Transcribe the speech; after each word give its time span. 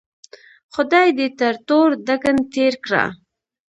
خدای 0.73 1.09
دې 1.17 1.27
تر 1.39 1.53
تور 1.67 1.89
دکن 2.07 2.37
تېر 2.53 2.73
کړه. 2.85 3.03